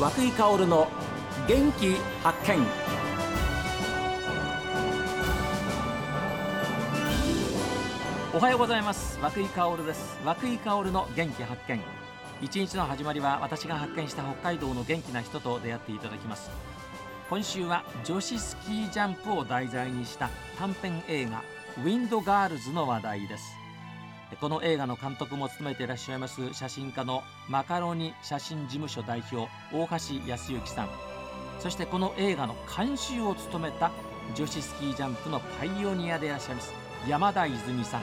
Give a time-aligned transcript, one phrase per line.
[0.00, 0.88] 和久井薫の
[1.46, 2.66] 元気発見。
[8.32, 9.18] おはようございます。
[9.20, 10.18] 和久井薫です。
[10.24, 11.82] 和久井薫の元気発見。
[12.40, 16.50] 一日の始まりは私が発見した北海道の元気な人と出会っていただきます。
[17.28, 21.42] 今週は女子スキージャンプを題材にした短編映画
[21.84, 23.59] ウィンドガールズの話題です。
[24.38, 30.88] この映画の監督も務めていらっしゃいます写真家のマカロニ写真事務所代表大橋康之さん。
[31.58, 33.90] そしてこの映画の監修を務めた
[34.34, 36.72] 女子スキージャンプのパイオニアでいらっしゃいます
[37.08, 38.02] 山田泉さん。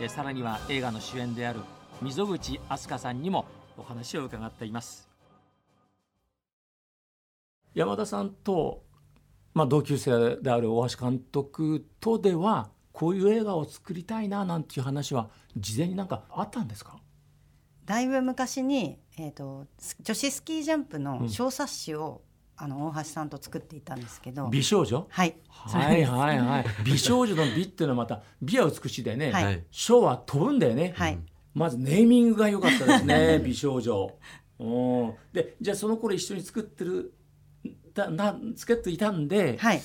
[0.00, 1.60] えさらには映画の主演である
[2.00, 3.46] 溝口飛鳥さんにも
[3.78, 5.08] お話を伺っています。
[7.74, 8.82] 山田さんと、
[9.54, 16.98] まあ、同級生である大橋監督とではこういう映画を作りたいななんていう話は事前になんかあったんですか？
[17.84, 19.66] だいぶ昔に、えーと、
[20.02, 22.22] 女子スキージャンプの小冊子を、
[22.58, 24.48] うん、あの大橋さんと作っていたんですけど。
[24.48, 25.06] 美少女？
[25.08, 25.34] はい。
[25.48, 26.64] はいはいはい。
[26.84, 31.18] 美少女の美っていうのはまた美は美しいでね、はい、小は飛ぶんだよね、はい、
[31.54, 34.14] まずネーミングが良かったですね 美少女。
[34.58, 37.14] おでじゃあその頃一緒に作ってる
[37.94, 39.82] だな作っていたんで、はい、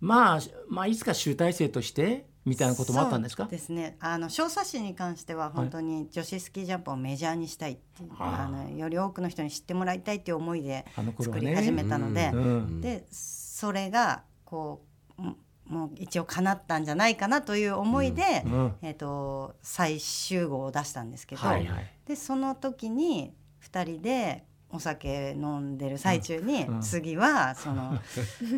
[0.00, 3.44] まあまあいつか集大成としてみたいなこともあったんですか？
[3.44, 3.96] ですね。
[4.00, 10.86] あの小冊子に関しては本当に女子スキージャンプをメジャーにしたいっていう、はい、あのより多くの人に知ってもらいたいっていう思いで
[11.20, 14.84] 作り始めたので、ねうん、でそれがこ
[15.18, 15.22] う
[15.68, 27.98] もう一応叶ったんじゃないかなという思いで、うん、えーと、再集合を出したんですけど、はいはい、でその時に2人でお酒飲んでる最中に、うん、次はその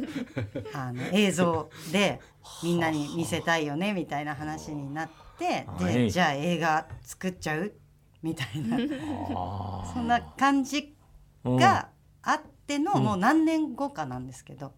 [0.75, 2.20] あの映像で
[2.64, 7.72] みんなに見せたいよねみたいな話になってでじゃあ映画作っちゃう？
[8.22, 8.77] みたいな。
[9.94, 10.94] そんな感じ
[11.44, 11.88] が
[12.22, 14.72] あっての、もう何年後かなんですけど。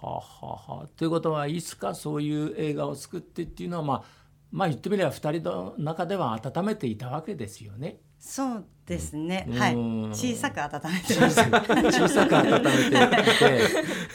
[0.00, 4.04] はははということはいつかそういう映画を作ってっていうのはまあ
[4.50, 7.98] まあ言ってみれば2人の中では温めていたわけですよね。
[8.28, 9.76] そうですね、はい。
[10.12, 13.06] 小さく温めて小さく温めていて。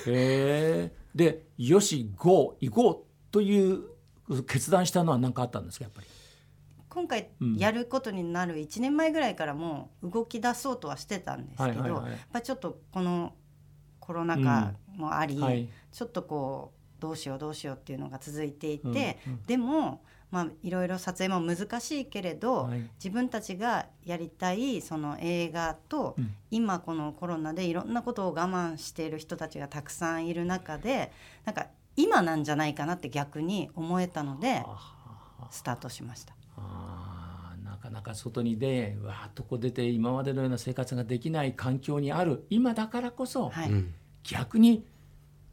[0.08, 3.84] えでよしゴー行こうという
[4.48, 6.08] 決断したのは何かあったんですかやっぱり？
[6.90, 13.34] 今回やることになる1年前ぐらいからもう動き出そうとはしてたんですけど、やっぱちょっとこの
[14.02, 31.12] コロナ禍もあり、うんはい、ちょっとこうどうしようどうしようっていうのが続いていて、うんうん、でもまあ、いろいろ撮影も難しいけれど、はい、自分たちがやりたいその映画と、うん、今このコロナでいろんなことを我慢している人たちがたくさんいる中で
[31.44, 34.64] なんか今なんじゃないかなって逆に思えたので
[35.50, 36.34] スタートしました。
[37.64, 43.72] なかなか外に出わーっとこう出て今までのような生活ができない環境にある今だからこそ、はい、
[44.24, 44.86] 逆に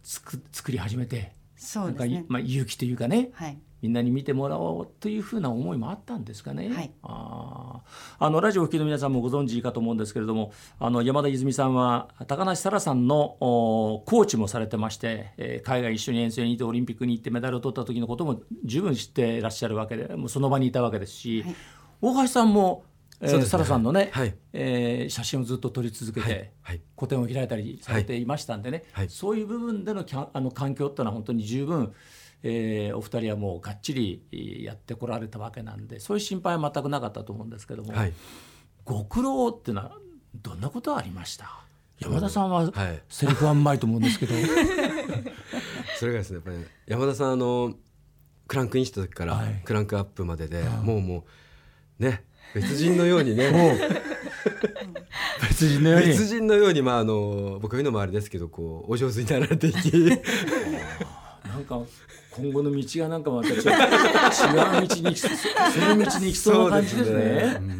[0.03, 6.69] 作作り始めてそうですね、まあ、勇気というかね、はい、みんなに見てもらおうというふうな思いもあったんですかね。
[6.69, 7.81] はい、あ
[8.19, 21.56] あのラジオを聴きの皆さんもご存知かと思うんですけれどもあの山田泉さんは高梨沙羅さんのコーチもされてまして、えー、海外一緒に遠征に行ってオリンピックに行ってメダルを取った時のことも十分知っていらっしゃるわけでもうその場にいたわけですし、はい、
[22.00, 22.84] 大橋さんも
[23.21, 31.93] えー、サラさんのね、はい、えー、写真をずっと撮り続けて、はい、個展を開いたりされていましたんでね、はい、そういう部分でのきゃあの環境っていうのは本当に十分
[32.43, 34.22] えー、お二人はもうがっちり
[34.65, 38.12] やってこられたわけなんでそういう心配は全くなかったと思うんですけども、はい、
[38.84, 39.93] ご苦労っていうのは
[40.34, 41.65] どんなことありました？
[41.99, 42.71] 山田さんは
[43.09, 44.44] セリフはうまいと思うんですけど、はい、
[45.99, 47.75] それがですねやっぱり、山田さんあの
[48.47, 51.25] クランクインした時からクランクアップまでで、はい、もうも
[51.99, 52.22] うね
[52.55, 53.50] 別人のようにね。
[55.49, 56.06] 別人のように。
[56.09, 59.91] 別人のようにまああの僕は言うのもあれですけどこうお上手になられていき
[61.59, 61.81] なんか
[62.31, 67.79] 今後の道がなんかまた違う違う道にその道に行きそうな感じで すね。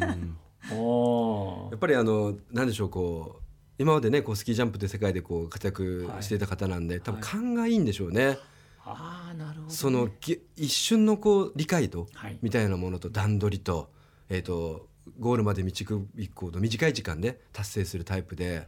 [1.71, 3.43] やっぱりあの何でしょうこう
[3.79, 8.27] 今までねこうスキージャンプで世界でこう活躍していた方なんで、はい、多分勘がいいんでしょうね。
[8.27, 8.37] はい、
[8.85, 10.09] あなるほど、ね、その
[10.57, 13.89] 一瞬のこう理解と、はい、みたいなものと段取りと,、
[14.27, 18.67] えーと、ゴールまで導く行動短い時間で達成するタイプで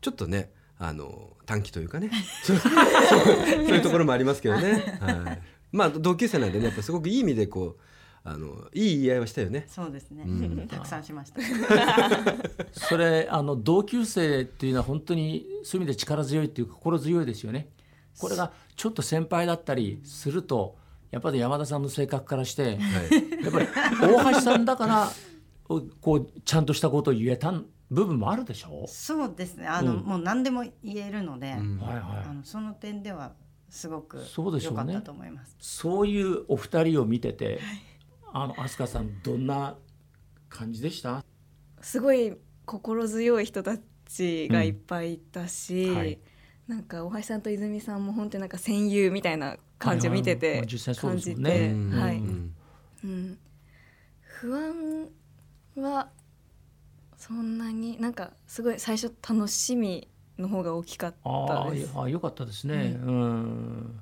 [0.00, 2.10] ちょっとねあの短期というかね
[2.42, 5.42] そういうところもありますけどね、はい、
[5.72, 7.80] まあ同級生なんでねやっぱすごくいい意味でこう
[8.26, 9.66] あのいい言い合いはしたよね。
[9.68, 10.24] そうですね。
[10.26, 11.42] うん、 たくさんしました。
[12.72, 17.68] それあの同級生っていうのは本当にそういう意味で力強いっていうか心強いですよね。
[18.18, 20.76] これがちょっと先輩だったりすると
[21.10, 22.76] やっぱり山田さんの性格からして、はい、
[23.44, 23.66] やっぱり
[24.00, 25.12] 大橋さんだから
[26.00, 28.86] こうちゃんとしたことを言えたん部分もあるでしょ？
[28.88, 29.66] そうですね。
[29.66, 31.78] あの、うん、もう何でも言えるので、うん。
[31.78, 33.34] はいはい、あのその点では
[33.68, 35.56] すごく良かったと思います。
[35.60, 37.58] そういうお二人を見てて、はい、
[38.32, 39.76] あの飛鳥さんどんな
[40.48, 41.24] 感じでした？
[41.80, 43.76] すごい心強い人た
[44.06, 45.96] ちがいっぱいいたし、うん。
[45.96, 46.18] はい、
[46.66, 50.64] なんか大橋さんと泉さんも本当になんか戦友みたいな感じを見てて
[50.96, 52.16] 感じて、はい、
[53.04, 53.38] うん、
[54.22, 55.08] 不安
[55.76, 56.08] は
[57.26, 61.92] そんなになんかすごい最初楽しみの方が大きかったです。
[61.96, 62.98] ああよかったですね。
[63.02, 64.00] うん、うん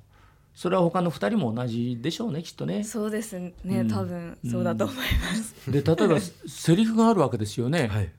[0.54, 2.82] それは他の2人も同じでしょうねきっとね。
[2.82, 5.02] そうですね、うん、多分そうだと思いま
[5.34, 5.54] す。
[5.68, 7.86] うん、で例えばセリフがあるわけですよね。
[7.86, 8.10] はい、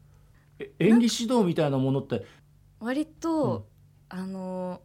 [0.80, 2.26] 演技指導みたいなものって？
[2.80, 3.68] 割と、
[4.10, 4.82] うん、あの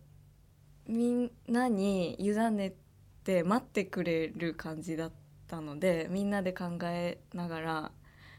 [0.89, 2.75] みんなに委ね
[3.23, 5.13] て待ってくれる感じだっ
[5.47, 7.93] たのでみんなで考えながら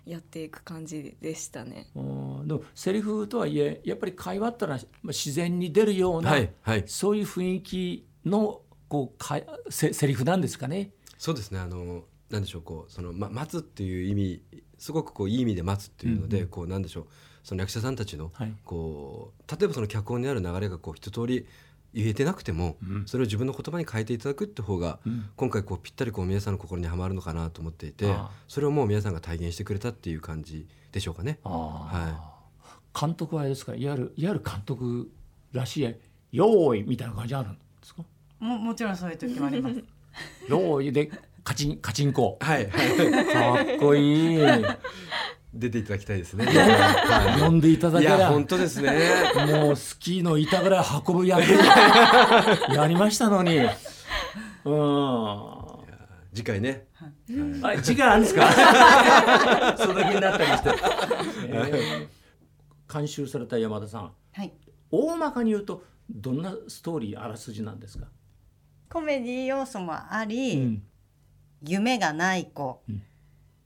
[0.06, 1.90] やっていく感じでしたね。
[1.94, 10.92] でもセリフとはいえやっぱり会話ったら自然に出るような、はいはい、そういう雰囲気のこうかせセリフなんですかね。
[11.18, 11.60] そうですね。
[11.60, 14.42] あのなんでしょうこうその、ま、待つっていう意味
[14.78, 17.07] すごくこういい意味で待つっていうので、うんうん、こうなんでしょう
[17.44, 21.48] その役者さんたちの、はい、こう例えばその脚本にある流れがこう一通り
[21.94, 28.13] 言えてなくても、うん、それを自分の言葉に変えていただくって方が、うん、今回こうぴったりこう皆さんの心にはまるのかなと思っていて
[28.47, 31.39] それをもう皆さんが体現してくれたっていう感じでしょうかね。
[31.44, 32.15] は
[32.95, 33.74] い、監督はあれですか？
[33.75, 35.09] いわゆるいわゆる監督
[35.51, 35.95] らしい
[36.31, 38.03] 「用意」みたいな感じあるんですか？
[38.39, 39.83] ももちろんそういう時もあります。
[40.47, 41.12] 用意で
[41.44, 42.38] カチンカチンコ。
[42.41, 42.68] はい。
[42.69, 42.77] か
[43.62, 44.39] っこいい。
[45.60, 46.46] 出ていただきたいですね。
[46.46, 48.30] はい、呼んでいただけら。
[48.30, 48.92] 本当ですね。
[49.48, 51.42] もうスキーの板ぐらい運ぶ役
[52.74, 53.58] やりましたのに。
[53.58, 55.60] うん。
[56.34, 56.88] 次回ね。
[57.62, 58.48] はい、次回あるんですか？
[59.78, 60.70] その気になったりして。
[61.48, 64.12] えー、監修された山田さん。
[64.34, 64.54] はい。
[64.92, 68.08] 大まかに言うとどんなストーリーあらすじなんですか？
[68.90, 70.84] コメディ要素もあり、うん、
[71.68, 72.82] 夢がない子。
[72.88, 73.04] うん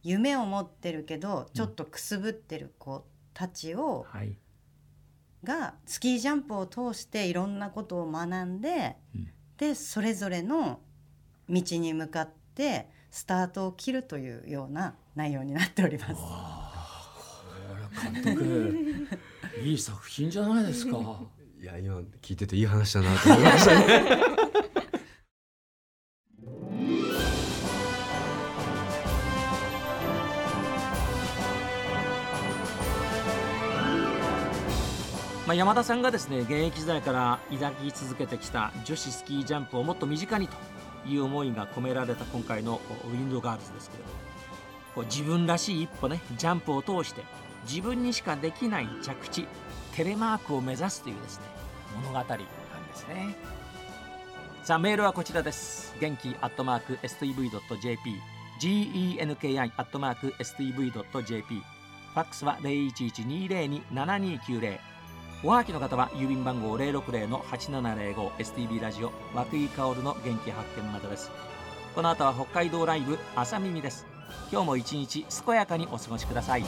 [0.03, 4.37] 夢を持ってるけどちょっとくすぶってる子たちを、はい、
[5.43, 10.79] がスキージャンプを通していろんなことを学んで、うん、でそれぞれの
[11.49, 16.15] 道に向かってスタートを切るというような内容になっております。
[18.11, 18.97] 監督
[19.63, 20.97] いい作品じゃないですか。
[21.61, 24.52] いや今聞いてていい話だなと思いましたね。
[35.45, 40.55] まあ、山田さんがですね現役時代から抱き続けてきた女子スキージャンプをもっと身近にと
[41.05, 44.09] いう思いが込められた今回のウィンドガールズですけれど
[44.95, 47.23] こう自分らしい一歩ねジャンプを通して
[47.67, 49.45] 自分にしかできない着地
[49.95, 51.43] テレマークを目指すというですね
[51.95, 52.45] 物語なんで
[52.95, 53.35] すね。
[54.63, 55.93] さあメールはこちらです。
[55.99, 58.15] 元気アットマーク STV.jp
[58.61, 64.92] genki アットマーク STV.jp ファックスは0112027290
[65.45, 71.29] おはがきの方は郵便番号 060-8705STB ラジオ和久井薫の元気発見までです。
[71.93, 74.05] この後は北海道ライブ朝耳です。
[74.49, 76.63] 今日も一日健やかにお過ごしください。